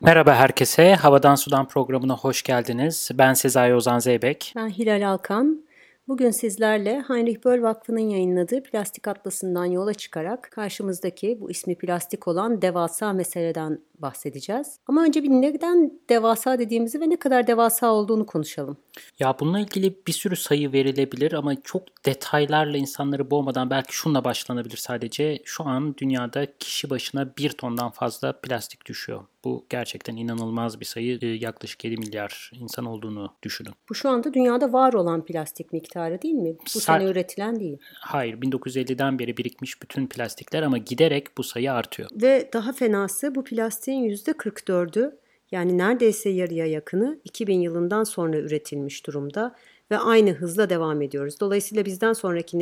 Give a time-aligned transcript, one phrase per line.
[0.00, 0.94] Merhaba herkese.
[0.94, 3.10] Havadan Sudan programına hoş geldiniz.
[3.14, 4.52] Ben Sezai Ozan Zeybek.
[4.56, 5.64] Ben Hilal Alkan.
[6.08, 12.62] Bugün sizlerle Heinrich Böll Vakfı'nın yayınladığı Plastik Atlası'ndan yola çıkarak karşımızdaki bu ismi plastik olan
[12.62, 14.78] devasa meseleden bahsedeceğiz.
[14.86, 18.76] Ama önce bir neden devasa dediğimizi ve ne kadar devasa olduğunu konuşalım.
[19.18, 24.76] Ya bununla ilgili bir sürü sayı verilebilir ama çok detaylarla insanları boğmadan belki şunla başlanabilir
[24.76, 25.38] sadece.
[25.44, 29.24] Şu an dünyada kişi başına bir tondan fazla plastik düşüyor.
[29.44, 31.18] Bu gerçekten inanılmaz bir sayı.
[31.22, 33.72] Ee, yaklaşık 7 milyar insan olduğunu düşünün.
[33.88, 36.54] Bu şu anda dünyada var olan plastik miktarı değil mi?
[36.58, 37.78] Bu Sa- sene üretilen değil.
[38.00, 42.08] Hayır, 1950'den beri birikmiş bütün plastikler ama giderek bu sayı artıyor.
[42.12, 43.44] Ve daha fenası bu
[43.88, 45.18] plastiğin %44'ü
[45.50, 49.54] yani neredeyse yarıya yakını 2000 yılından sonra üretilmiş durumda
[49.90, 51.40] ve aynı hızla devam ediyoruz.
[51.40, 52.58] Dolayısıyla bizden sonraki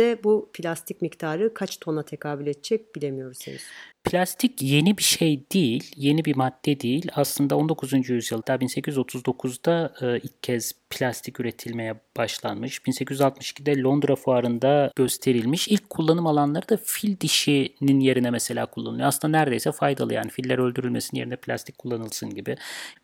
[0.00, 3.62] nesillerde bu plastik miktarı kaç tona tekabül edecek bilemiyoruz henüz.
[4.04, 7.08] Plastik yeni bir şey değil, yeni bir madde değil.
[7.14, 8.08] Aslında 19.
[8.08, 12.78] yüzyılda 1839'da e, ilk kez plastik üretilmeye başlanmış.
[12.78, 15.68] 1862'de Londra fuarında gösterilmiş.
[15.68, 19.08] İlk kullanım alanları da fil dişinin yerine mesela kullanılıyor.
[19.08, 22.56] Aslında neredeyse faydalı yani filler öldürülmesin yerine plastik kullanılsın gibi.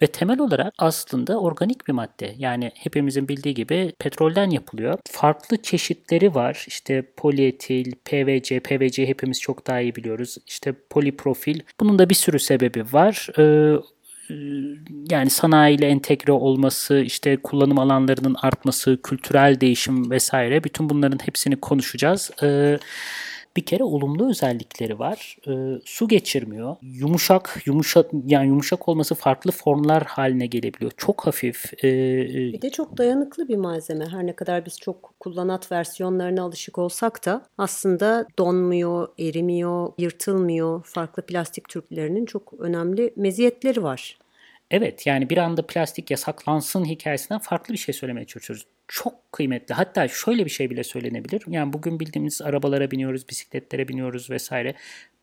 [0.02, 2.34] Ve temel olarak aslında organik bir madde.
[2.38, 4.98] Yani hepimizin bildiği gibi petrolden yapılıyor.
[5.10, 6.64] Farklı çeşitleri var.
[6.68, 6.85] İşte
[7.16, 10.36] polietil, PVC, PVC hepimiz çok daha iyi biliyoruz.
[10.46, 11.60] İşte poliprofil.
[11.80, 13.28] Bunun da bir sürü sebebi var.
[13.38, 13.76] Ee,
[15.10, 22.30] yani sanayiyle entegre olması, işte kullanım alanlarının artması, kültürel değişim vesaire bütün bunların hepsini konuşacağız.
[22.42, 22.78] Ee,
[23.56, 25.36] bir kere olumlu özellikleri var.
[25.48, 26.76] E, su geçirmiyor.
[26.82, 30.92] Yumuşak, yumuşak yani yumuşak olması farklı formlar haline gelebiliyor.
[30.96, 31.84] Çok hafif.
[31.84, 31.88] E,
[32.52, 34.06] bir de çok dayanıklı bir malzeme.
[34.06, 40.82] Her ne kadar biz çok kullanat versiyonlarına alışık olsak da aslında donmuyor, erimiyor, yırtılmıyor.
[40.84, 44.18] Farklı plastik türlerinin çok önemli meziyetleri var.
[44.70, 49.74] Evet yani bir anda plastik yasaklansın hikayesinden farklı bir şey söylemeye çalışıyoruz çok kıymetli.
[49.74, 51.42] Hatta şöyle bir şey bile söylenebilir.
[51.46, 54.74] Yani bugün bildiğimiz arabalara biniyoruz, bisikletlere biniyoruz vesaire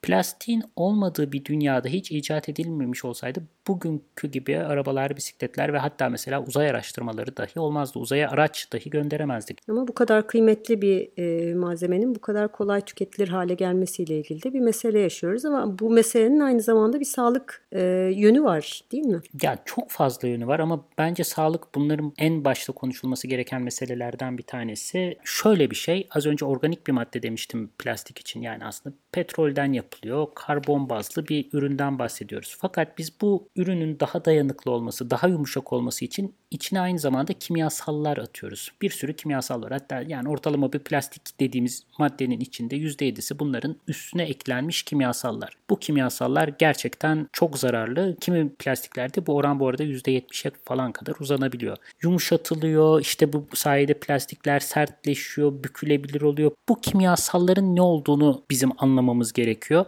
[0.03, 6.43] plastiğin olmadığı bir dünyada hiç icat edilmemiş olsaydı bugünkü gibi arabalar, bisikletler ve hatta mesela
[6.43, 7.99] uzay araştırmaları dahi olmazdı.
[7.99, 9.59] Uzaya araç dahi gönderemezdik.
[9.69, 14.53] Ama bu kadar kıymetli bir e, malzemenin bu kadar kolay tüketilir hale gelmesiyle ilgili de
[14.53, 17.81] bir mesele yaşıyoruz ama bu meselenin aynı zamanda bir sağlık e,
[18.15, 19.21] yönü var değil mi?
[19.41, 24.43] Ya çok fazla yönü var ama bence sağlık bunların en başta konuşulması gereken meselelerden bir
[24.43, 25.17] tanesi.
[25.23, 29.92] Şöyle bir şey, az önce organik bir madde demiştim plastik için yani aslında petrolden yapılıyor.
[30.35, 32.57] Karbon bazlı bir üründen bahsediyoruz.
[32.59, 38.17] Fakat biz bu ürünün daha dayanıklı olması, daha yumuşak olması için içine aynı zamanda kimyasallar
[38.17, 38.71] atıyoruz.
[38.81, 39.71] Bir sürü kimyasal var.
[39.71, 45.57] Hatta yani ortalama bir plastik dediğimiz maddenin içinde %7'si bunların üstüne eklenmiş kimyasallar.
[45.69, 48.17] Bu kimyasallar gerçekten çok zararlı.
[48.21, 51.77] Kimi plastiklerde bu oran bu arada %70'e falan kadar uzanabiliyor.
[52.03, 53.01] Yumuşatılıyor.
[53.01, 56.51] İşte bu sayede plastikler sertleşiyor, bükülebilir oluyor.
[56.69, 59.85] Bu kimyasalların ne olduğunu bizim anlamamız gerekiyor.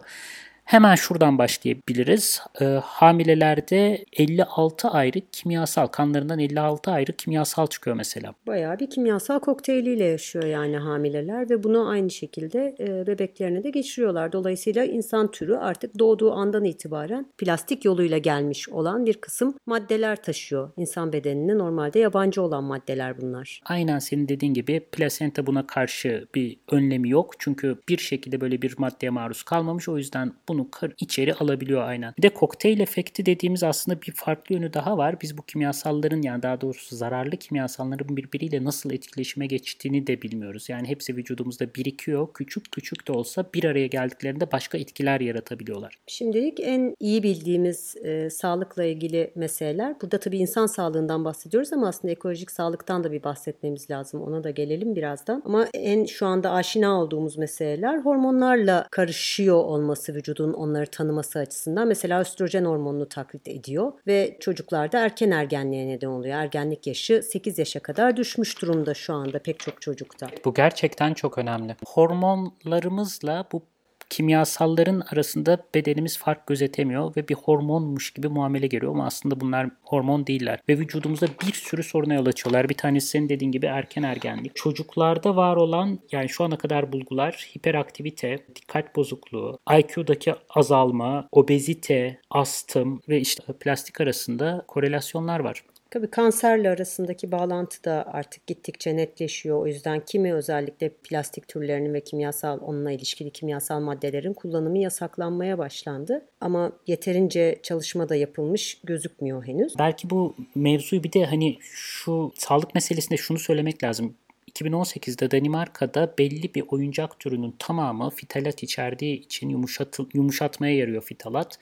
[0.66, 2.42] Hemen şuradan başlayabiliriz.
[2.60, 8.34] E, hamilelerde 56 ayrı kimyasal, kanlarından 56 ayrı kimyasal çıkıyor mesela.
[8.46, 14.32] Bayağı bir kimyasal kokteyliyle yaşıyor yani hamileler ve bunu aynı şekilde e, bebeklerine de geçiriyorlar.
[14.32, 20.70] Dolayısıyla insan türü artık doğduğu andan itibaren plastik yoluyla gelmiş olan bir kısım maddeler taşıyor.
[20.76, 23.60] İnsan bedenine normalde yabancı olan maddeler bunlar.
[23.66, 27.34] Aynen senin dediğin gibi plasenta buna karşı bir önlemi yok.
[27.38, 29.88] Çünkü bir şekilde böyle bir maddeye maruz kalmamış.
[29.88, 32.14] O yüzden bunu bunu içeri alabiliyor aynen.
[32.18, 35.20] Bir de kokteyl efekti dediğimiz aslında bir farklı yönü daha var.
[35.22, 40.68] Biz bu kimyasalların yani daha doğrusu zararlı kimyasalların birbiriyle nasıl etkileşime geçtiğini de bilmiyoruz.
[40.68, 42.28] Yani hepsi vücudumuzda birikiyor.
[42.34, 45.98] Küçük küçük de olsa bir araya geldiklerinde başka etkiler yaratabiliyorlar.
[46.06, 50.00] Şimdilik en iyi bildiğimiz e, sağlıkla ilgili meseleler.
[50.02, 54.22] Burada tabii insan sağlığından bahsediyoruz ama aslında ekolojik sağlıktan da bir bahsetmemiz lazım.
[54.22, 55.42] Ona da gelelim birazdan.
[55.44, 61.88] Ama en şu anda aşina olduğumuz meseleler hormonlarla karışıyor olması vücudun vücudun onları tanıması açısından
[61.88, 66.36] mesela östrojen hormonunu taklit ediyor ve çocuklarda erken ergenliğe neden oluyor.
[66.36, 70.26] Ergenlik yaşı 8 yaşa kadar düşmüş durumda şu anda pek çok çocukta.
[70.44, 71.76] Bu gerçekten çok önemli.
[71.86, 73.62] Hormonlarımızla bu
[74.10, 80.26] kimyasalların arasında bedenimiz fark gözetemiyor ve bir hormonmuş gibi muamele geliyor ama aslında bunlar hormon
[80.26, 80.60] değiller.
[80.68, 82.68] Ve vücudumuzda bir sürü soruna yol açıyorlar.
[82.68, 84.56] Bir tanesi senin dediğin gibi erken ergenlik.
[84.56, 93.00] Çocuklarda var olan yani şu ana kadar bulgular hiperaktivite, dikkat bozukluğu, IQ'daki azalma, obezite, astım
[93.08, 95.62] ve işte plastik arasında korelasyonlar var.
[95.90, 99.62] Tabii kanserle arasındaki bağlantı da artık gittikçe netleşiyor.
[99.62, 106.26] O yüzden kimi özellikle plastik türlerinin ve kimyasal onunla ilişkili kimyasal maddelerin kullanımı yasaklanmaya başlandı.
[106.40, 109.74] Ama yeterince çalışma da yapılmış gözükmüyor henüz.
[109.78, 114.14] Belki bu mevzuyu bir de hani şu sağlık meselesinde şunu söylemek lazım.
[114.60, 121.58] 2018'de Danimarka'da belli bir oyuncak türünün tamamı fitalat içerdiği için yumuşatıl, yumuşatmaya yarıyor fitalat.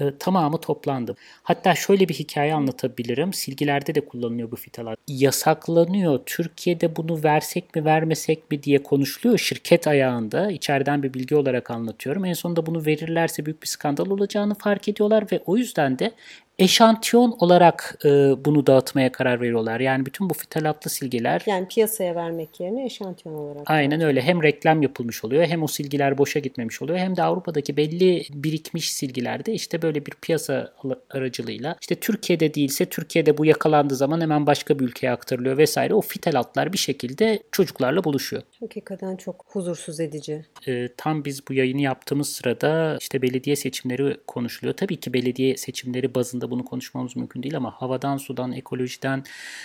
[0.00, 1.16] E, tamamı toplandı.
[1.42, 3.32] Hatta şöyle bir hikaye anlatabilirim.
[3.32, 4.98] Silgilerde de kullanılıyor bu fitalat.
[5.08, 6.20] Yasaklanıyor.
[6.26, 9.38] Türkiye'de bunu versek mi vermesek mi diye konuşuluyor.
[9.38, 12.24] Şirket ayağında içeriden bir bilgi olarak anlatıyorum.
[12.24, 16.12] En sonunda bunu verirlerse büyük bir skandal olacağını fark ediyorlar ve o yüzden de
[16.60, 18.08] eşantiyon olarak e,
[18.44, 19.80] bunu dağıtmaya karar veriyorlar.
[19.80, 23.70] Yani bütün bu fitalatlı silgiler Yani piyasaya vermek yerine eşantiyon olarak.
[23.70, 24.22] Aynen öyle.
[24.22, 28.92] Hem reklam yapılmış oluyor hem o silgiler boşa gitmemiş oluyor hem de Avrupa'daki belli birikmiş
[28.92, 30.72] silgilerde işte böyle bir piyasa
[31.10, 35.94] aracılığıyla işte Türkiye'de değilse Türkiye'de bu yakalandığı zaman hemen başka bir ülkeye aktarılıyor vesaire.
[35.94, 38.42] O fitalatlar bir şekilde çocuklarla buluşuyor.
[38.60, 40.46] Hakikaten çok huzursuz edici.
[40.68, 44.76] Ee, tam biz bu yayını yaptığımız sırada işte belediye seçimleri konuşuluyor.
[44.76, 49.24] Tabii ki belediye seçimleri bazında bunu konuşmamız mümkün değil ama havadan, sudan, ekolojiden,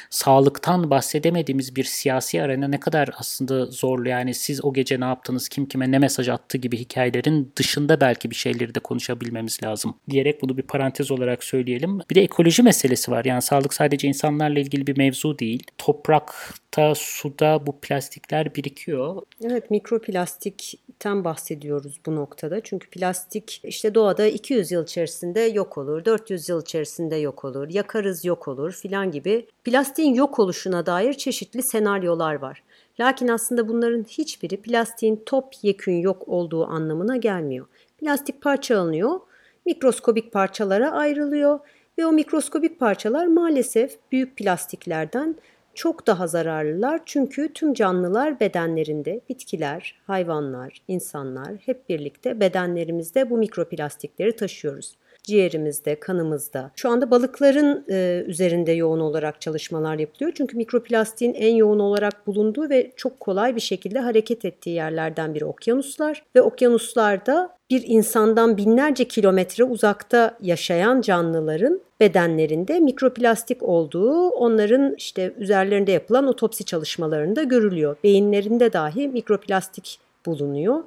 [0.10, 4.10] sağlıktan bahsedemediğimiz bir siyasi arena ne kadar aslında zorlu.
[4.10, 8.32] Yani siz o gece ne yaptınız, kim kime ne mesaj attı gibi hikayelerin dışında belki
[8.32, 12.00] bir şeyleri de konuşabilmemiz lazım diyerek bunu bir parantez olarak söyleyelim.
[12.10, 13.26] Bir de ekoloji meselesi var.
[13.26, 15.64] Yani sağlık sadece insanlarla ilgili bir mevzu değil.
[15.78, 19.22] Toprakta, suda bu plastikler birikiyor.
[19.44, 22.62] Evet mikroplastikten bahsediyoruz bu noktada.
[22.62, 28.26] Çünkü plastik işte doğada 200 yıl içerisinde yok olur, 400 yıl içerisinde yok olur, yakarız
[28.26, 32.64] yok olur filan gibi plastiğin yok oluşuna dair çeşitli senaryolar var.
[33.00, 37.66] Lakin aslında bunların hiçbiri plastiğin topyekün yok olduğu anlamına gelmiyor.
[37.98, 39.20] Plastik parça alınıyor,
[39.66, 41.60] mikroskobik parçalara ayrılıyor
[41.98, 45.36] ve o mikroskobik parçalar maalesef büyük plastiklerden
[45.74, 47.02] çok daha zararlılar.
[47.06, 56.72] Çünkü tüm canlılar bedenlerinde, bitkiler, hayvanlar, insanlar hep birlikte bedenlerimizde bu mikroplastikleri taşıyoruz ciğerimizde, kanımızda.
[56.76, 60.32] Şu anda balıkların e, üzerinde yoğun olarak çalışmalar yapılıyor.
[60.36, 65.46] Çünkü mikroplastiğin en yoğun olarak bulunduğu ve çok kolay bir şekilde hareket ettiği yerlerden biri
[65.46, 75.34] okyanuslar ve okyanuslarda bir insandan binlerce kilometre uzakta yaşayan canlıların bedenlerinde mikroplastik olduğu onların işte
[75.38, 77.96] üzerlerinde yapılan otopsi çalışmalarında görülüyor.
[78.04, 80.84] Beyinlerinde dahi mikroplastik bulunuyor.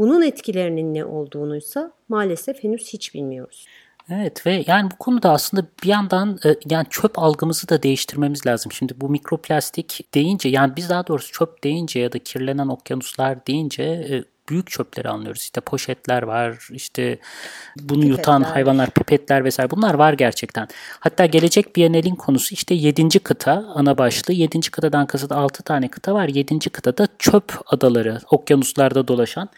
[0.00, 3.66] Bunun etkilerinin ne olduğunuysa maalesef henüz hiç bilmiyoruz.
[4.10, 8.72] Evet ve yani bu konuda aslında bir yandan e, yani çöp algımızı da değiştirmemiz lazım.
[8.72, 13.82] Şimdi bu mikroplastik deyince yani biz daha doğrusu çöp deyince ya da kirlenen okyanuslar deyince
[13.82, 15.42] e, büyük çöpleri anlıyoruz.
[15.42, 17.18] İşte poşetler var, işte
[17.80, 18.16] bunu pipetler.
[18.16, 20.68] yutan hayvanlar, pipetler vesaire bunlar var gerçekten.
[21.00, 23.18] Hatta gelecek Biennial'in konusu işte 7.
[23.18, 24.32] kıta ana başlığı.
[24.32, 24.60] 7.
[24.60, 26.28] kıtadan kasıt 6 tane kıta var.
[26.28, 26.70] 7.
[26.70, 29.48] kıtada çöp adaları, okyanuslarda dolaşan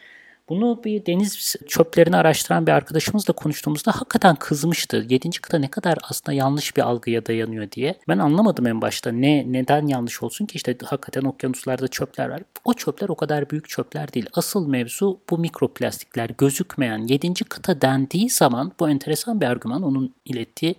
[0.48, 5.06] bunu bir deniz çöplerini araştıran bir arkadaşımızla konuştuğumuzda hakikaten kızmıştı.
[5.08, 7.94] Yedinci kıta ne kadar aslında yanlış bir algıya dayanıyor diye.
[8.08, 12.42] Ben anlamadım en başta ne neden yanlış olsun ki işte hakikaten okyanuslarda çöpler var.
[12.64, 14.26] O çöpler o kadar büyük çöpler değil.
[14.34, 20.74] Asıl mevzu bu mikroplastikler gözükmeyen yedinci kıta dendiği zaman bu enteresan bir argüman onun ilettiği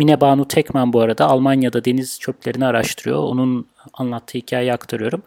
[0.00, 3.18] Mine Banu Tekman bu arada Almanya'da deniz çöplerini araştırıyor.
[3.18, 5.22] Onun anlattığı hikayeyi aktarıyorum.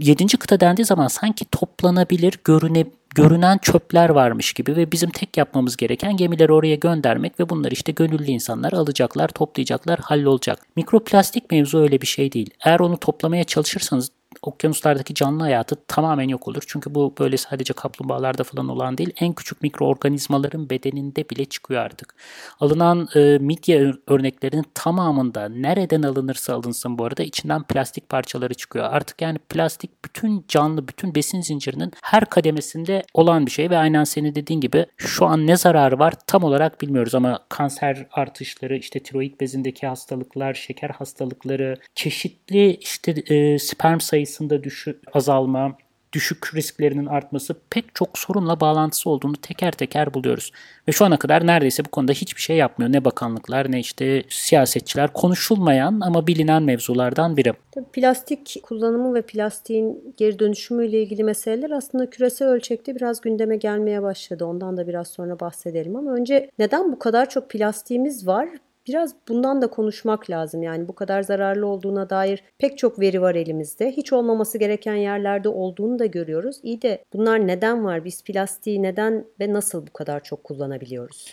[0.00, 2.84] Yedinci kıta dendiği zaman sanki toplanabilir, görüne,
[3.14, 7.92] görünen çöpler varmış gibi ve bizim tek yapmamız gereken gemileri oraya göndermek ve bunları işte
[7.92, 10.58] gönüllü insanlar alacaklar, toplayacaklar, hallolacak.
[10.76, 12.50] Mikroplastik mevzu öyle bir şey değil.
[12.64, 14.10] Eğer onu toplamaya çalışırsanız
[14.42, 16.62] okyanuslardaki canlı hayatı tamamen yok olur.
[16.66, 19.10] Çünkü bu böyle sadece kaplumbağalarda falan olan değil.
[19.20, 22.14] En küçük mikroorganizmaların bedeninde bile çıkıyor artık.
[22.60, 28.84] Alınan e, midye örneklerinin tamamında nereden alınırsa alınsın bu arada içinden plastik parçaları çıkıyor.
[28.84, 34.04] Artık yani plastik bütün canlı, bütün besin zincirinin her kademesinde olan bir şey ve aynen
[34.04, 39.00] senin dediğin gibi şu an ne zararı var tam olarak bilmiyoruz ama kanser artışları, işte
[39.00, 45.76] tiroid bezindeki hastalıklar, şeker hastalıkları, çeşitli işte e, sperm sayısı sayısında düşü, azalma,
[46.12, 50.52] düşük risklerinin artması pek çok sorunla bağlantısı olduğunu teker teker buluyoruz.
[50.88, 52.92] Ve şu ana kadar neredeyse bu konuda hiçbir şey yapmıyor.
[52.92, 57.52] Ne bakanlıklar ne işte siyasetçiler konuşulmayan ama bilinen mevzulardan biri.
[57.72, 63.56] Tabii plastik kullanımı ve plastiğin geri dönüşümü ile ilgili meseleler aslında küresel ölçekte biraz gündeme
[63.56, 64.44] gelmeye başladı.
[64.44, 68.48] Ondan da biraz sonra bahsedelim ama önce neden bu kadar çok plastiğimiz var?
[68.88, 70.62] Biraz bundan da konuşmak lazım.
[70.62, 73.92] Yani bu kadar zararlı olduğuna dair pek çok veri var elimizde.
[73.92, 76.56] Hiç olmaması gereken yerlerde olduğunu da görüyoruz.
[76.62, 78.04] İyi de bunlar neden var?
[78.04, 81.26] Biz plastiği neden ve nasıl bu kadar çok kullanabiliyoruz?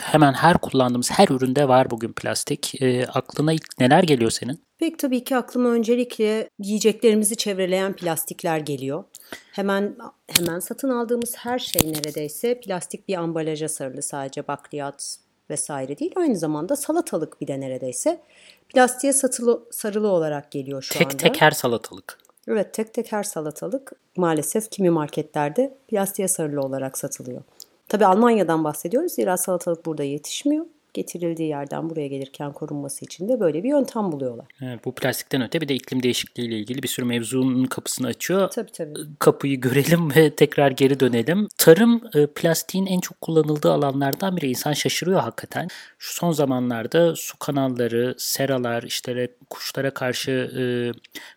[0.00, 2.82] Hemen her kullandığımız her üründe var bugün plastik.
[2.82, 4.60] E, aklına ilk neler geliyor senin?
[4.78, 9.04] Pek tabii ki aklıma öncelikle yiyeceklerimizi çevreleyen plastikler geliyor.
[9.52, 9.96] Hemen
[10.38, 15.18] hemen satın aldığımız her şey neredeyse plastik bir ambalaja sarılı sadece bakliyat
[15.50, 16.12] vesaire değil.
[16.16, 18.20] Aynı zamanda salatalık bir de neredeyse
[18.68, 21.16] plastiğe satılı, sarılı olarak geliyor şu tek anda.
[21.16, 22.18] Tek tek her salatalık.
[22.48, 27.42] Evet tek tek her salatalık maalesef kimi marketlerde plastiğe sarılı olarak satılıyor.
[27.88, 29.12] Tabi Almanya'dan bahsediyoruz.
[29.12, 30.66] Zira salatalık burada yetişmiyor
[30.98, 34.46] getirildiği yerden buraya gelirken korunması için de böyle bir yöntem buluyorlar.
[34.62, 38.50] Evet, bu plastikten öte bir de iklim değişikliği ile ilgili bir sürü mevzunun kapısını açıyor.
[38.50, 38.94] Tabii tabii.
[39.18, 41.48] Kapıyı görelim ve tekrar geri dönelim.
[41.58, 44.48] Tarım e, plastiğin en çok kullanıldığı alanlardan biri.
[44.50, 45.68] İnsan şaşırıyor hakikaten.
[45.98, 50.62] Şu son zamanlarda su kanalları, seralar, işte kuşlara karşı e,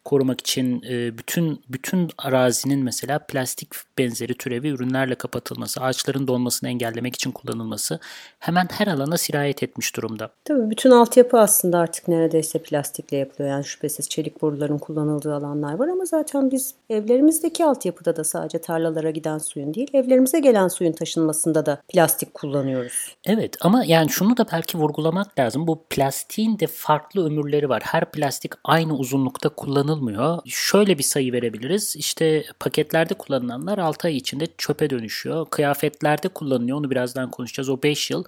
[0.05, 7.15] korumak için e, bütün bütün arazinin mesela plastik benzeri türevi ürünlerle kapatılması, ağaçların donmasını engellemek
[7.15, 7.99] için kullanılması
[8.39, 10.29] hemen her alana sirayet sirayet etmiş durumda.
[10.45, 13.49] Tabii bütün altyapı aslında artık neredeyse plastikle yapılıyor.
[13.49, 19.09] Yani şüphesiz çelik boruların kullanıldığı alanlar var ama zaten biz evlerimizdeki altyapıda da sadece tarlalara
[19.09, 23.15] giden suyun değil, evlerimize gelen suyun taşınmasında da plastik kullanıyoruz.
[23.25, 25.67] Evet ama yani şunu da belki vurgulamak lazım.
[25.67, 27.81] Bu plastiğin de farklı ömürleri var.
[27.85, 30.39] Her plastik aynı uzunlukta kullanılmıyor.
[30.45, 31.95] Şöyle bir sayı verebiliriz.
[31.95, 35.45] İşte paketlerde kullanılanlar 6 ay içinde çöpe dönüşüyor.
[35.49, 36.77] Kıyafetlerde kullanılıyor.
[36.77, 37.69] Onu birazdan konuşacağız.
[37.69, 38.23] O 5 yıl.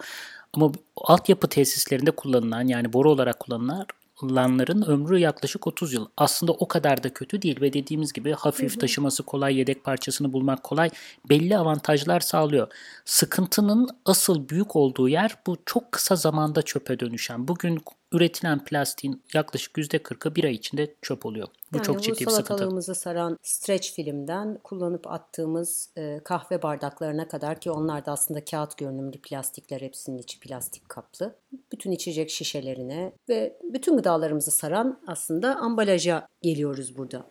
[0.53, 6.07] Ama altyapı tesislerinde kullanılan yani boru olarak kullanılanların ömrü yaklaşık 30 yıl.
[6.17, 10.63] Aslında o kadar da kötü değil ve dediğimiz gibi hafif taşıması kolay, yedek parçasını bulmak
[10.63, 10.89] kolay.
[11.29, 12.67] Belli avantajlar sağlıyor.
[13.05, 17.47] Sıkıntının asıl büyük olduğu yer bu çok kısa zamanda çöpe dönüşen.
[17.47, 17.79] Bugün
[18.13, 21.47] üretilen plastiğin yaklaşık %40'ı bir ay içinde çöp oluyor.
[21.73, 22.47] Bu yani çok ciddi bir sıkıntı.
[22.47, 28.77] salatalığımızı saran streç filmden kullanıp attığımız e, kahve bardaklarına kadar ki onlar da aslında kağıt
[28.77, 31.35] görünümlü plastikler hepsinin içi plastik kaplı.
[31.71, 37.25] Bütün içecek şişelerine ve bütün gıdalarımızı saran aslında ambalaja geliyoruz burada.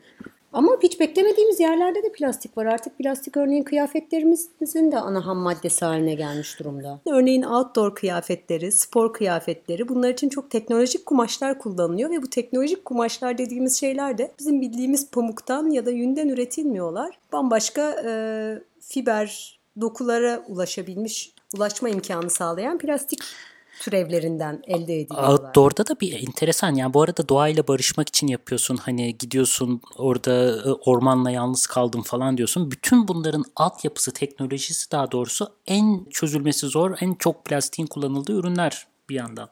[0.53, 2.67] Ama hiç beklemediğimiz yerlerde de plastik var.
[2.67, 7.01] Artık plastik örneğin kıyafetlerimizin de ana ham maddesi haline gelmiş durumda.
[7.07, 13.39] Örneğin outdoor kıyafetleri, spor kıyafetleri bunlar için çok teknolojik kumaşlar kullanılıyor ve bu teknolojik kumaşlar
[13.39, 17.19] dediğimiz şeyler de bizim bildiğimiz pamuktan ya da yünden üretilmiyorlar.
[17.33, 18.13] Bambaşka e,
[18.81, 23.19] fiber dokulara ulaşabilmiş, ulaşma imkanı sağlayan plastik
[23.83, 25.29] türevlerinden elde ediliyorlar.
[25.29, 30.71] Outdoor'da da bir enteresan yani bu arada doğayla barışmak için yapıyorsun hani gidiyorsun orada e,
[30.71, 32.71] ormanla yalnız kaldım falan diyorsun.
[32.71, 39.15] Bütün bunların altyapısı teknolojisi daha doğrusu en çözülmesi zor en çok plastiğin kullanıldığı ürünler bir
[39.15, 39.49] yandan.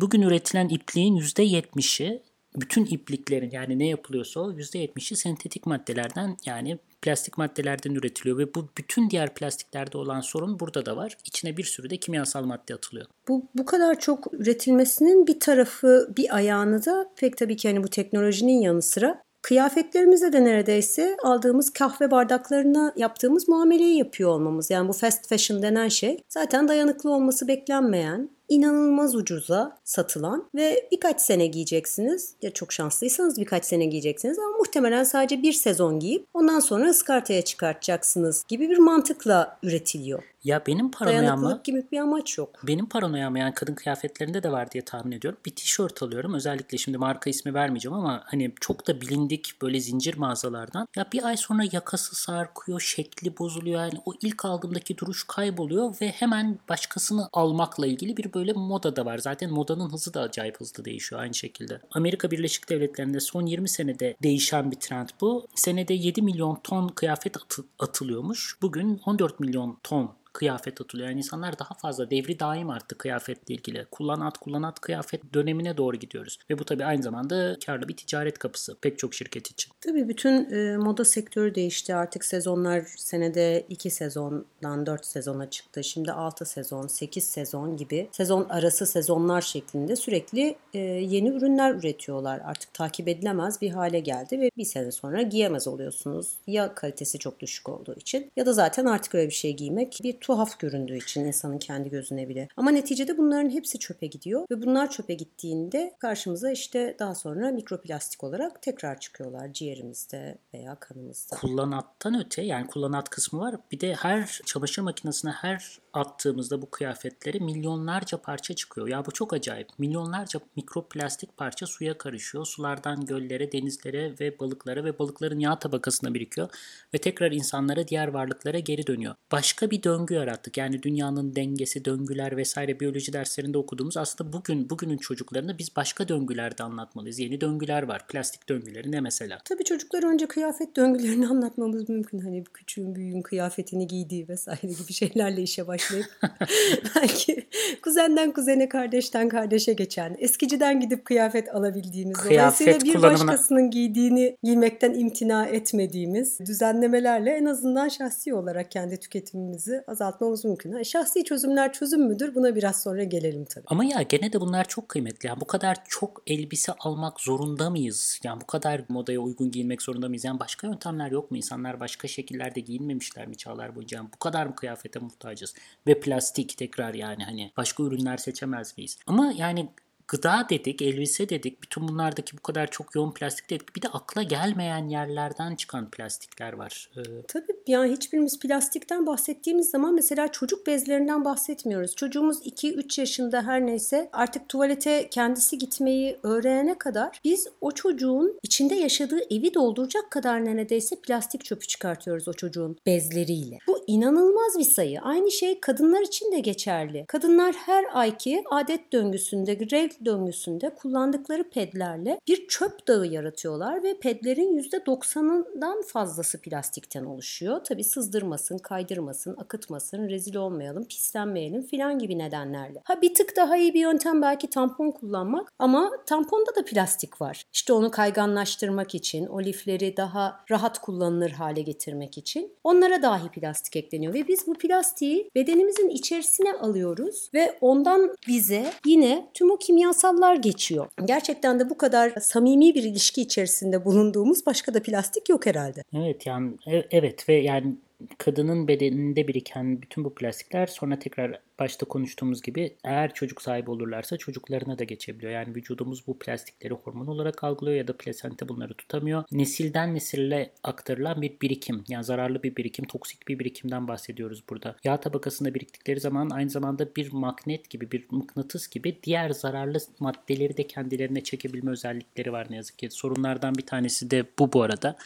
[0.00, 2.22] Bugün üretilen ipliğin %70'i
[2.56, 8.68] bütün ipliklerin yani ne yapılıyorsa o %70'i sentetik maddelerden yani plastik maddelerden üretiliyor ve bu
[8.78, 11.16] bütün diğer plastiklerde olan sorun burada da var.
[11.24, 13.06] İçine bir sürü de kimyasal madde atılıyor.
[13.28, 17.88] Bu bu kadar çok üretilmesinin bir tarafı, bir ayağını da pek tabii ki hani bu
[17.88, 24.70] teknolojinin yanı sıra Kıyafetlerimizde de neredeyse aldığımız kahve bardaklarına yaptığımız muameleyi yapıyor olmamız.
[24.70, 31.20] Yani bu fast fashion denen şey zaten dayanıklı olması beklenmeyen, inanılmaz ucuza satılan ve birkaç
[31.20, 32.34] sene giyeceksiniz.
[32.42, 37.42] Ya çok şanslıysanız birkaç sene giyeceksiniz ama muhtemelen sadece bir sezon giyip ondan sonra ıskartaya
[37.42, 40.22] çıkartacaksınız gibi bir mantıkla üretiliyor.
[40.44, 40.92] Ya benim.
[40.92, 42.60] Dayanıklılık gibi bir amaç yok.
[42.62, 45.40] Benim paranoyama yani kadın kıyafetlerinde de var diye tahmin ediyorum.
[45.46, 46.34] Bir tişört alıyorum.
[46.34, 50.88] Özellikle şimdi marka ismi vermeyeceğim ama hani çok da bilindik böyle zincir mağazalardan.
[50.96, 53.80] Ya bir ay sonra yakası sarkıyor, şekli bozuluyor.
[53.80, 59.04] Yani o ilk aldığımdaki duruş kayboluyor ve hemen başkasını almakla ilgili bir böyle moda da
[59.04, 59.18] var.
[59.18, 61.80] Zaten modanın hızı da acayip hızlı değişiyor aynı şekilde.
[61.92, 65.46] Amerika Birleşik Devletleri'nde son 20 senede değişen bir trend bu.
[65.54, 68.56] Senede 7 milyon ton kıyafet atı, atılıyormuş.
[68.62, 71.08] Bugün 14 milyon ton kıyafet atılıyor.
[71.08, 73.86] Yani insanlar daha fazla devri daim arttı kıyafetle ilgili.
[73.90, 76.38] Kullan at kullan at kıyafet dönemine doğru gidiyoruz.
[76.50, 79.72] Ve bu tabii aynı zamanda karlı bir ticaret kapısı pek çok şirket için.
[79.80, 81.94] Tabii bütün e, moda sektörü değişti.
[81.94, 85.84] Artık sezonlar senede 2 sezondan 4 sezona çıktı.
[85.84, 92.40] Şimdi 6 sezon, 8 sezon gibi sezon arası sezonlar şeklinde sürekli e, yeni ürünler üretiyorlar.
[92.44, 96.38] Artık takip edilemez bir hale geldi ve bir sene sonra giyemez oluyorsunuz.
[96.46, 100.20] Ya kalitesi çok düşük olduğu için ya da zaten artık öyle bir şey giymek bir
[100.22, 102.48] tuhaf göründüğü için insanın kendi gözüne bile.
[102.56, 108.24] Ama neticede bunların hepsi çöpe gidiyor ve bunlar çöpe gittiğinde karşımıza işte daha sonra mikroplastik
[108.24, 111.36] olarak tekrar çıkıyorlar ciğerimizde veya kanımızda.
[111.36, 113.56] Kullanattan öte yani kullanat kısmı var.
[113.72, 118.88] Bir de her çamaşır makinesine her attığımızda bu kıyafetleri milyonlarca parça çıkıyor.
[118.88, 119.68] Ya bu çok acayip.
[119.78, 122.46] Milyonlarca mikroplastik parça suya karışıyor.
[122.46, 126.48] Sulardan göllere, denizlere ve balıklara ve balıkların yağ tabakasına birikiyor
[126.94, 129.14] ve tekrar insanlara, diğer varlıklara geri dönüyor.
[129.32, 130.58] Başka bir döngü döngü yarattık.
[130.58, 136.62] Yani dünyanın dengesi, döngüler vesaire biyoloji derslerinde okuduğumuz aslında bugün bugünün çocuklarını biz başka döngülerde
[136.62, 137.18] anlatmalıyız.
[137.18, 138.06] Yeni döngüler var.
[138.06, 139.38] Plastik döngüleri ne mesela?
[139.44, 142.18] Tabii çocuklar önce kıyafet döngülerini anlatmamız mümkün.
[142.18, 146.06] Hani küçüğün büyüğün kıyafetini giydiği vesaire gibi şeylerle işe başlayıp
[146.96, 147.46] belki
[147.82, 154.36] kuzenden kuzene, kardeşten kardeşe geçen, eskiciden gidip kıyafet alabildiğimiz, Kıyafet dolayısıyla bir kullanımına- başkasının giydiğini
[154.42, 160.72] giymekten imtina etmediğimiz düzenlemelerle en azından şahsi olarak kendi tüketimimizi azaltmamız mümkün.
[160.72, 162.34] Ha, şahsi çözümler çözüm müdür?
[162.34, 163.64] Buna biraz sonra gelelim tabii.
[163.66, 165.26] Ama ya gene de bunlar çok kıymetli.
[165.26, 168.20] Yani bu kadar çok elbise almak zorunda mıyız?
[168.24, 170.24] Yani bu kadar modaya uygun giyinmek zorunda mıyız?
[170.24, 171.36] Yani başka yöntemler yok mu?
[171.36, 173.96] İnsanlar başka şekillerde giyinmemişler mi çağlar boyunca?
[173.96, 175.54] Yani bu kadar mı kıyafete muhtacız?
[175.86, 178.98] Ve plastik tekrar yani hani başka ürünler seçemez miyiz?
[179.06, 179.68] Ama yani
[180.08, 181.62] gıda dedik, elbise dedik.
[181.62, 183.76] Bütün bunlardaki bu kadar çok yoğun plastik dedik.
[183.76, 186.90] Bir de akla gelmeyen yerlerden çıkan plastikler var.
[186.96, 191.96] Ee, Tabii yani hiçbirimiz plastikten bahsettiğimiz zaman mesela çocuk bezlerinden bahsetmiyoruz.
[191.96, 198.74] Çocuğumuz 2-3 yaşında her neyse artık tuvalete kendisi gitmeyi öğrenene kadar biz o çocuğun içinde
[198.74, 203.58] yaşadığı evi dolduracak kadar neredeyse plastik çöpü çıkartıyoruz o çocuğun bezleriyle.
[203.66, 205.00] Bu inanılmaz bir sayı.
[205.00, 207.04] Aynı şey kadınlar için de geçerli.
[207.08, 214.58] Kadınlar her ayki adet döngüsünde, regl döngüsünde kullandıkları pedlerle bir çöp dağı yaratıyorlar ve pedlerin
[214.58, 217.60] %90'ından fazlası plastikten oluşuyor.
[217.64, 222.82] Tabii sızdırmasın, kaydırmasın, akıtmasın, rezil olmayalım, pislenmeyelim filan gibi nedenlerle.
[222.84, 227.44] Ha bir tık daha iyi bir yöntem belki tampon kullanmak ama tamponda da plastik var.
[227.52, 233.76] İşte onu kayganlaştırmak için, o lifleri daha rahat kullanılır hale getirmek için onlara dahi plastik
[233.76, 240.36] ekleniyor ve biz bu plastiği bedenimizin içerisine alıyoruz ve ondan bize yine tüm o kimyasallar
[240.36, 240.88] geçiyor.
[241.04, 245.82] Gerçekten de bu kadar samimi bir ilişki içerisinde bulunduğumuz başka da plastik yok herhalde.
[245.94, 247.74] Evet yani e- evet ve yani
[248.18, 254.16] kadının bedeninde biriken bütün bu plastikler sonra tekrar başta konuştuğumuz gibi eğer çocuk sahibi olurlarsa
[254.16, 255.32] çocuklarına da geçebiliyor.
[255.32, 259.24] Yani vücudumuz bu plastikleri hormon olarak algılıyor ya da plasenta bunları tutamıyor.
[259.32, 264.76] Nesilden nesille aktarılan bir birikim yani zararlı bir birikim, toksik bir birikimden bahsediyoruz burada.
[264.84, 270.56] Yağ tabakasında biriktikleri zaman aynı zamanda bir magnet gibi, bir mıknatıs gibi diğer zararlı maddeleri
[270.56, 272.90] de kendilerine çekebilme özellikleri var ne yazık ki.
[272.90, 274.96] Sorunlardan bir tanesi de bu bu arada.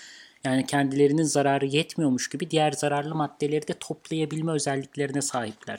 [0.46, 5.78] Yani kendilerinin zararı yetmiyormuş gibi diğer zararlı maddeleri de toplayabilme özelliklerine sahipler.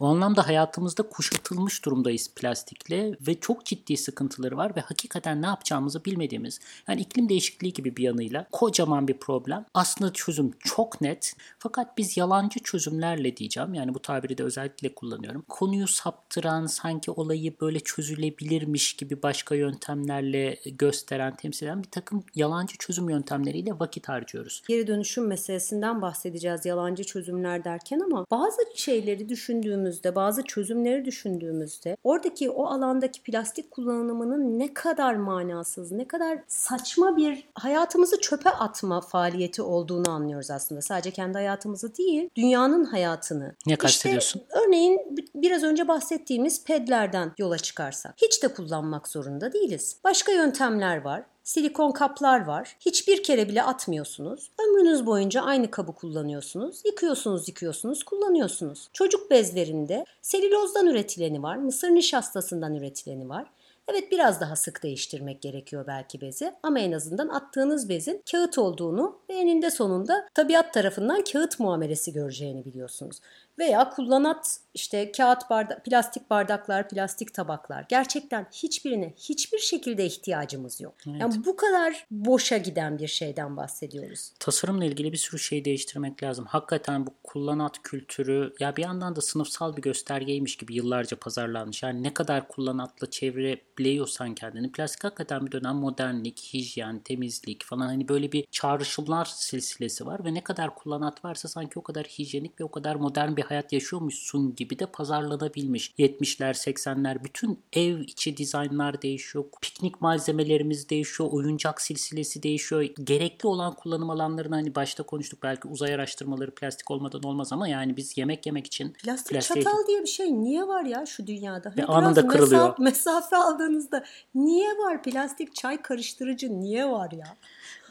[0.00, 6.04] O anlamda hayatımızda kuşatılmış durumdayız plastikle ve çok ciddi sıkıntıları var ve hakikaten ne yapacağımızı
[6.04, 9.64] bilmediğimiz yani iklim değişikliği gibi bir yanıyla kocaman bir problem.
[9.74, 15.44] Aslında çözüm çok net fakat biz yalancı çözümlerle diyeceğim yani bu tabiri de özellikle kullanıyorum.
[15.48, 22.76] Konuyu saptıran sanki olayı böyle çözülebilirmiş gibi başka yöntemlerle gösteren, temsil eden bir takım yalancı
[22.78, 24.62] çözüm yöntemleriyle vakit harcıyoruz.
[24.68, 32.50] Geri dönüşüm meselesinden bahsedeceğiz yalancı çözümler derken ama bazı şeyleri düşündüğümüzde, bazı çözümleri düşündüğümüzde oradaki
[32.50, 39.62] o alandaki plastik kullanımının ne kadar manasız, ne kadar saçma bir hayatımızı çöpe atma faaliyeti
[39.62, 40.80] olduğunu anlıyoruz aslında.
[40.80, 43.54] Sadece kendi hayatımızı değil, dünyanın hayatını.
[43.66, 44.40] Ne kastediyorsun?
[44.40, 45.00] İşte örneğin
[45.34, 48.14] biraz önce bahsettiğimiz pedlerden yola çıkarsak.
[48.16, 49.96] Hiç de kullanmak zorunda değiliz.
[50.04, 51.24] Başka yöntemler var.
[51.48, 52.76] Silikon kaplar var.
[52.80, 54.50] Hiçbir kere bile atmıyorsunuz.
[54.58, 56.82] Ömrünüz boyunca aynı kabı kullanıyorsunuz.
[56.84, 58.88] Yıkıyorsunuz, yıkıyorsunuz, kullanıyorsunuz.
[58.92, 63.46] Çocuk bezlerinde selülozdan üretileni var, mısır nişastasından üretileni var.
[63.88, 69.18] Evet biraz daha sık değiştirmek gerekiyor belki bezi ama en azından attığınız bezin kağıt olduğunu
[69.30, 73.20] ve eninde sonunda tabiat tarafından kağıt muamelesi göreceğini biliyorsunuz.
[73.58, 77.86] Veya kullanat işte kağıt bardak, plastik bardaklar, plastik tabaklar.
[77.88, 80.94] Gerçekten hiçbirine hiçbir şekilde ihtiyacımız yok.
[81.06, 81.20] Evet.
[81.20, 84.32] Yani bu kadar boşa giden bir şeyden bahsediyoruz.
[84.40, 86.44] tasarımla ilgili bir sürü şey değiştirmek lazım.
[86.44, 91.82] Hakikaten bu kullanat kültürü ya bir yandan da sınıfsal bir göstergeymiş gibi yıllarca pazarlanmış.
[91.82, 94.72] Yani ne kadar kullanatla çevirebiliyorsan kendini.
[94.72, 100.34] Plastik hakikaten bir dönem modernlik, hijyen, temizlik falan hani böyle bir çağrışımlar silsilesi var ve
[100.34, 104.54] ne kadar kullanat varsa sanki o kadar hijyenik ve o kadar modern bir hayat yaşıyormuşsun
[104.54, 105.94] gibi de pazarlanabilmiş.
[105.98, 109.44] 70'ler, 80'ler bütün ev içi dizaynlar değişiyor.
[109.62, 111.28] Piknik malzemelerimiz değişiyor.
[111.32, 112.82] Oyuncak silsilesi değişiyor.
[113.04, 115.42] Gerekli olan kullanım alanlarını hani başta konuştuk.
[115.42, 119.86] Belki uzay araştırmaları plastik olmadan olmaz ama yani biz yemek yemek için Plastik plastiğe- çatal
[119.86, 121.72] diye bir şey niye var ya şu dünyada?
[121.76, 122.64] Hani anında kırılıyor.
[122.78, 127.36] Mesafe, mesafe aldığınızda niye var plastik çay karıştırıcı niye var ya?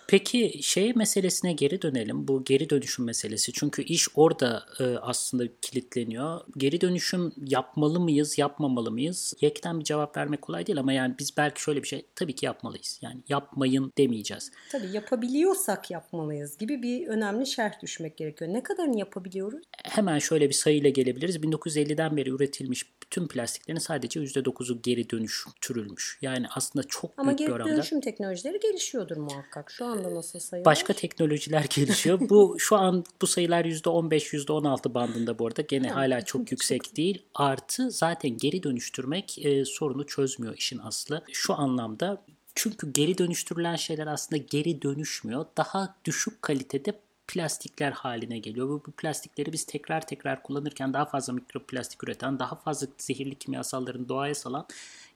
[0.08, 2.28] Peki şey meselesine geri dönelim.
[2.28, 3.54] Bu geri dönüşüm meselesi.
[3.54, 6.42] Çünkü iş orada e, aslında kilitleniyor.
[6.58, 9.34] Geri dönüşüm yapmalı mıyız, yapmamalı mıyız?
[9.42, 12.46] Yekten bir cevap vermek kolay değil ama yani biz belki şöyle bir şey tabii ki
[12.46, 13.00] yapmalıyız.
[13.02, 14.52] Yani yapmayın demeyeceğiz.
[14.72, 18.54] Tabii yapabiliyorsak yapmalıyız gibi bir önemli şerh düşmek gerekiyor.
[18.54, 19.64] Ne kadarını yapabiliyoruz?
[19.84, 21.38] Hemen şöyle bir sayıyla gelebiliriz.
[21.38, 26.18] 1950'den beri üretilmiş bütün plastiklerin sadece %9'u geri dönüştürülmüş.
[26.22, 27.72] Yani aslında çok Ama büyük bir geri oranda.
[27.72, 29.72] dönüşüm teknolojileri gelişiyordur muhakkak.
[29.72, 30.66] Şu anda nasıl sayılar?
[30.66, 32.20] Başka teknolojiler gelişiyor.
[32.30, 35.62] bu şu an bu sayılar %15 %16 bandında bu arada.
[35.62, 37.22] Gene hala çok yüksek değil.
[37.36, 41.24] Artı zaten geri dönüştürmek e, sorunu çözmüyor işin aslı.
[41.32, 42.24] Şu anlamda
[42.56, 45.46] çünkü geri dönüştürülen şeyler aslında geri dönüşmüyor.
[45.58, 46.94] Daha düşük kalitede
[47.28, 48.70] plastikler haline geliyor.
[48.70, 54.10] Bu, bu plastikleri biz tekrar tekrar kullanırken daha fazla mikroplastik üreten, daha fazla zehirli kimyasalların
[54.10, 54.68] doğaya salan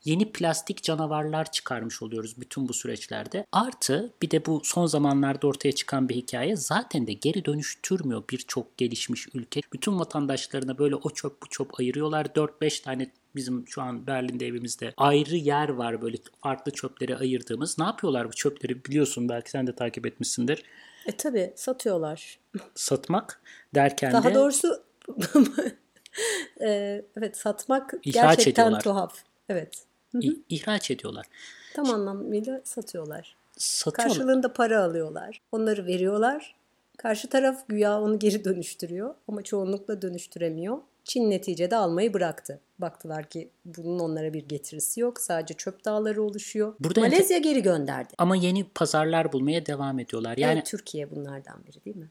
[0.04, 3.46] yeni plastik canavarlar çıkarmış oluyoruz bütün bu süreçlerde.
[3.52, 8.78] Artı bir de bu son zamanlarda ortaya çıkan bir hikaye zaten de geri dönüştürmüyor birçok
[8.78, 9.62] gelişmiş ülke.
[9.74, 12.26] Bütün vatandaşlarına böyle o çöp bu çöp ayırıyorlar.
[12.26, 17.80] 4-5 tane bizim şu an Berlin'de evimizde ayrı yer var böyle farklı çöpleri ayırdığımız.
[17.80, 20.64] Ne yapıyorlar bu çöpleri biliyorsun belki sen de takip etmişsindir.
[21.06, 22.40] E tabi satıyorlar.
[22.76, 23.42] Satmak
[23.76, 24.84] derken Daha de doğrusu
[26.62, 26.70] e,
[27.18, 28.84] evet satmak İhraç gerçekten ediyorlar.
[28.84, 29.24] tuhaf.
[29.50, 29.86] Evet.
[30.22, 31.26] İ- ihraç ediyorlar.
[31.74, 33.36] Tam anlamıyla satıyorlar.
[33.58, 34.16] Satıyorlar.
[34.16, 35.42] Karşılığında para alıyorlar.
[35.52, 36.56] Onları veriyorlar.
[36.98, 40.78] Karşı taraf güya onu geri dönüştürüyor ama çoğunlukla dönüştüremiyor.
[41.04, 42.60] Çin neticede almayı bıraktı.
[42.80, 45.20] Baktılar ki bunun onlara bir getirisi yok.
[45.20, 46.74] Sadece çöp dağları oluşuyor.
[46.80, 48.14] Burada Malezya geri gönderdi.
[48.18, 50.38] Ama yeni pazarlar bulmaya devam ediyorlar.
[50.38, 52.10] Yani evet, Türkiye bunlardan biri değil mi?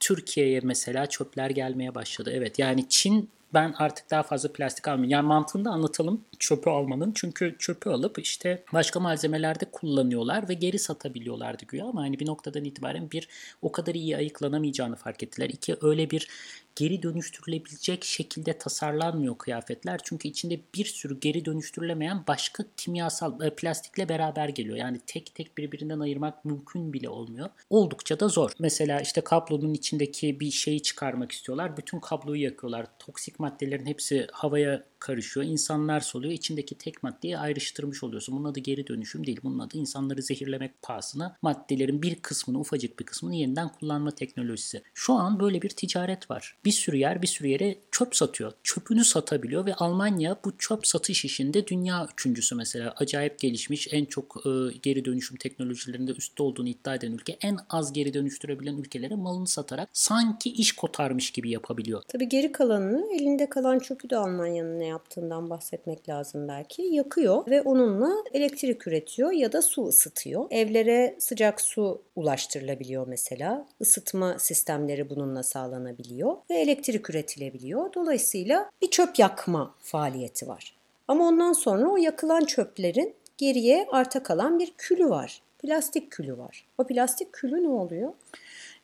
[0.00, 2.30] Türkiye'ye mesela çöpler gelmeye başladı.
[2.34, 5.10] Evet yani Çin ben artık daha fazla plastik almayayım.
[5.10, 7.12] Yani mantığını da anlatalım çöpü almanın.
[7.14, 12.64] Çünkü çöpü alıp işte başka malzemelerde kullanıyorlar ve geri satabiliyorlardı güya ama hani bir noktadan
[12.64, 13.28] itibaren bir
[13.62, 15.50] o kadar iyi ayıklanamayacağını fark ettiler.
[15.50, 16.28] İki öyle bir
[16.76, 20.00] geri dönüştürülebilecek şekilde tasarlanmıyor kıyafetler.
[20.04, 24.76] Çünkü içinde bir sürü geri dönüştürülemeyen başka kimyasal e, plastikle beraber geliyor.
[24.76, 27.48] Yani tek tek birbirinden ayırmak mümkün bile olmuyor.
[27.70, 28.52] Oldukça da zor.
[28.58, 31.76] Mesela işte kablonun içindeki bir şeyi çıkarmak istiyorlar.
[31.76, 32.86] Bütün kabloyu yakıyorlar.
[32.98, 35.46] Toksik maddelerin hepsi havaya karışıyor.
[35.46, 36.32] İnsanlar soluyor.
[36.32, 38.36] İçindeki tek maddeyi ayrıştırmış oluyorsun.
[38.36, 39.40] Bunun adı geri dönüşüm değil.
[39.42, 44.82] Bunun adı insanları zehirlemek pahasına maddelerin bir kısmını, ufacık bir kısmını yeniden kullanma teknolojisi.
[44.94, 46.56] Şu an böyle bir ticaret var.
[46.64, 48.52] Bir sürü yer bir sürü yere çöp satıyor.
[48.62, 52.94] Çöpünü satabiliyor ve Almanya bu çöp satış işinde dünya üçüncüsü mesela.
[52.96, 54.50] Acayip gelişmiş, en çok e,
[54.82, 57.38] geri dönüşüm teknolojilerinde üstte olduğunu iddia eden ülke.
[57.40, 62.02] En az geri dönüştürebilen ülkelere malını satarak sanki iş kotarmış gibi yapabiliyor.
[62.08, 66.82] Tabii geri kalanını elinde kalan çöpü de Almanya'nın ne yaptığından bahsetmek lazım belki.
[66.82, 70.46] Yakıyor ve onunla elektrik üretiyor ya da su ısıtıyor.
[70.50, 73.66] Evlere sıcak su ulaştırılabiliyor mesela.
[73.80, 77.92] Isıtma sistemleri bununla sağlanabiliyor ve elektrik üretilebiliyor.
[77.94, 80.76] Dolayısıyla bir çöp yakma faaliyeti var.
[81.08, 85.42] Ama ondan sonra o yakılan çöplerin geriye arta kalan bir külü var.
[85.58, 86.66] Plastik külü var.
[86.78, 88.12] O plastik külü ne oluyor?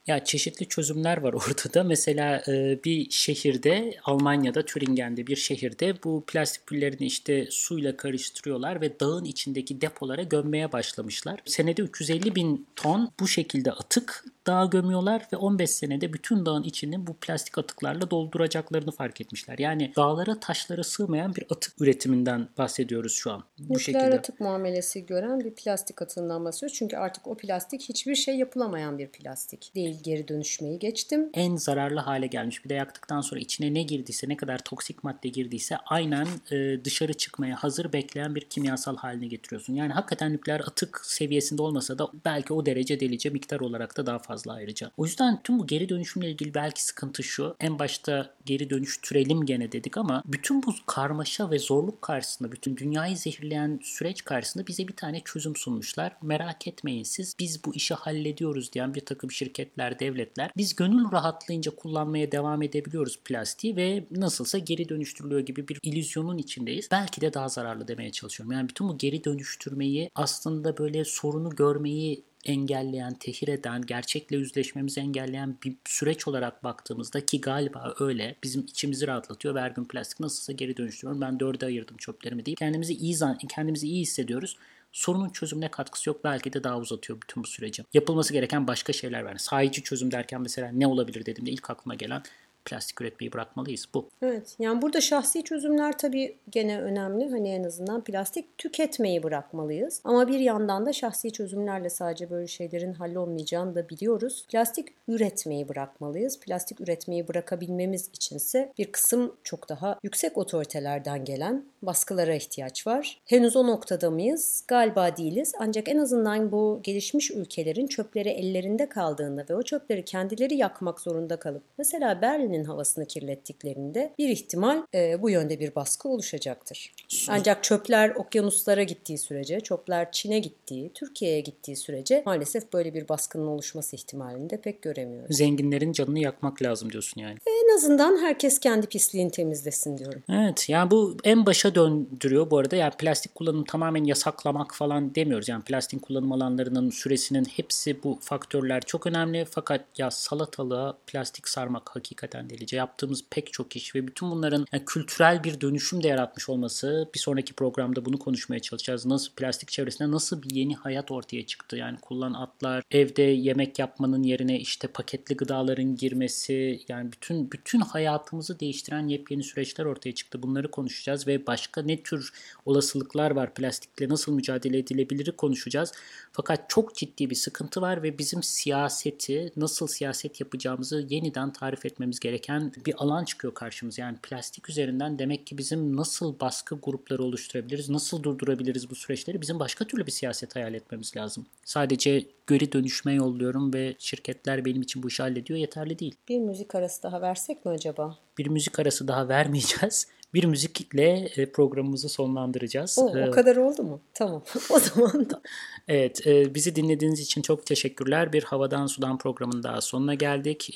[0.06, 1.84] Ya çeşitli çözümler var orada da.
[1.84, 9.00] Mesela e, bir şehirde, Almanya'da, Türingen'de bir şehirde bu plastik küllerini işte suyla karıştırıyorlar ve
[9.00, 11.40] dağın içindeki depolara gömmeye başlamışlar.
[11.44, 17.07] Senede 350 bin ton bu şekilde atık dağa gömüyorlar ve 15 senede bütün dağın içini
[17.07, 19.59] bu plastik atıklarla dolduracaklarını fark etmişler.
[19.59, 23.44] Yani dağlara taşlara sığmayan bir atık üretiminden bahsediyoruz şu an.
[23.59, 24.18] Bu Nükleer şekilde.
[24.18, 26.78] atık muamelesi gören bir plastik atığından bahsediyoruz.
[26.78, 29.98] Çünkü artık o plastik hiçbir şey yapılamayan bir plastik değil.
[30.02, 31.31] Geri dönüşmeyi geçtim.
[31.35, 32.64] en zararlı hale gelmiş.
[32.64, 37.14] Bir de yaktıktan sonra içine ne girdiyse, ne kadar toksik madde girdiyse aynen e, dışarı
[37.14, 39.74] çıkmaya hazır bekleyen bir kimyasal haline getiriyorsun.
[39.74, 44.18] Yani hakikaten nükleer atık seviyesinde olmasa da belki o derece delice miktar olarak da daha
[44.18, 44.90] fazla ayrıca.
[44.97, 47.57] O yüzden tüm bu geri dönüşümle ilgili belki sıkıntı şu.
[47.61, 53.16] En başta geri dönüştürelim gene dedik ama bütün bu karmaşa ve zorluk karşısında, bütün dünyayı
[53.16, 56.16] zehirleyen süreç karşısında bize bir tane çözüm sunmuşlar.
[56.23, 60.51] Merak etmeyin siz biz bu işi hallediyoruz diyen bir takım şirketler, devletler.
[60.57, 66.88] Biz gönül rahatlığınca kullanmaya devam edebiliyoruz plastiği ve nasılsa geri dönüştürülüyor gibi bir illüzyonun içindeyiz.
[66.90, 68.53] Belki de daha zararlı demeye çalışıyorum.
[68.53, 75.57] Yani bütün bu geri dönüştürmeyi aslında böyle sorunu görmeyi engelleyen, tehir eden, gerçekle yüzleşmemizi engelleyen
[75.64, 80.52] bir süreç olarak baktığımızda ki galiba öyle bizim içimizi rahatlatıyor ve her gün plastik nasılsa
[80.52, 81.20] geri dönüştürüyorum.
[81.20, 83.16] Ben dörde ayırdım çöplerimi deyip kendimizi iyi
[83.48, 84.57] kendimizi iyi hissediyoruz.
[84.92, 86.24] Sorunun çözümüne katkısı yok.
[86.24, 87.85] Belki de daha uzatıyor bütün bu süreci.
[87.94, 89.37] Yapılması gereken başka şeyler var.
[89.37, 92.22] Sahici çözüm derken mesela ne olabilir dediğimde ilk aklıma gelen
[92.64, 93.87] plastik üretmeyi bırakmalıyız.
[93.94, 94.09] Bu.
[94.22, 94.57] Evet.
[94.59, 97.31] Yani burada şahsi çözümler tabii gene önemli.
[97.31, 100.01] Hani en azından plastik tüketmeyi bırakmalıyız.
[100.05, 104.46] Ama bir yandan da şahsi çözümlerle sadece böyle şeylerin hallolmayacağını da biliyoruz.
[104.48, 106.40] Plastik üretmeyi bırakmalıyız.
[106.40, 113.20] Plastik üretmeyi bırakabilmemiz içinse bir kısım çok daha yüksek otoritelerden gelen baskılara ihtiyaç var.
[113.25, 114.64] Henüz o noktada mıyız?
[114.68, 115.53] Galiba değiliz.
[115.59, 121.37] Ancak en azından bu gelişmiş ülkelerin çöpleri ellerinde kaldığında ve o çöpleri kendileri yakmak zorunda
[121.37, 126.92] kalıp mesela Berlin'in havasını kirlettiklerinde bir ihtimal e, bu yönde bir baskı oluşacaktır.
[127.28, 133.46] Ancak çöpler okyanuslara gittiği sürece, çöpler Çin'e gittiği, Türkiye'ye gittiği sürece maalesef böyle bir baskının
[133.46, 135.36] oluşması ihtimalini de pek göremiyoruz.
[135.36, 137.36] Zenginlerin canını yakmak lazım diyorsun yani.
[137.46, 140.22] En azından herkes kendi pisliğini temizlesin diyorum.
[140.30, 142.76] Evet yani bu en başa döndürüyor bu arada.
[142.76, 145.48] Yani plastik kullanımı tamamen yasaklamak falan demiyoruz.
[145.48, 149.44] Yani plastik kullanım alanlarının süresinin hepsi bu faktörler çok önemli.
[149.50, 152.76] Fakat ya salatalığa plastik sarmak hakikaten delice.
[152.76, 157.18] Yaptığımız pek çok iş ve bütün bunların yani kültürel bir dönüşüm de yaratmış olması bir
[157.18, 159.07] sonraki programda bunu konuşmaya çalışacağız.
[159.07, 161.76] Nasıl plastik çevresinde nasıl bir yeni hayat ortaya çıktı?
[161.76, 168.61] Yani kullan atlar, evde yemek yapmanın yerine işte paketli gıdaların girmesi yani bütün bütün hayatımızı
[168.61, 170.42] değiştiren yepyeni süreçler ortaya çıktı.
[170.42, 172.33] Bunları konuşacağız ve başka ne tür
[172.66, 175.92] olasılıklar var plastikle nasıl mücadele edilebilir konuşacağız.
[176.33, 182.20] Fakat çok ciddi bir sıkıntı var ve bizim siyaseti nasıl siyaset yapacağımızı yeniden tarif etmemiz
[182.33, 184.03] gereken bir alan çıkıyor karşımıza.
[184.03, 189.61] Yani plastik üzerinden demek ki bizim nasıl baskı grupları oluşturabiliriz, nasıl durdurabiliriz bu süreçleri bizim
[189.61, 191.47] başka türlü bir siyaset hayal etmemiz lazım.
[191.64, 196.14] Sadece geri dönüşme yolluyorum ve şirketler benim için bu işi hallediyor yeterli değil.
[196.29, 198.18] Bir müzik arası daha versek mi acaba?
[198.38, 200.07] Bir müzik arası daha vermeyeceğiz.
[200.35, 202.99] Bir müzikle e, programımızı sonlandıracağız.
[202.99, 204.01] O, o kadar oldu mu?
[204.14, 204.42] Tamam.
[204.71, 205.42] o zaman da
[205.88, 208.33] Evet, e, bizi dinlediğiniz için çok teşekkürler.
[208.33, 210.68] Bir Havadan Sudan programının daha sonuna geldik.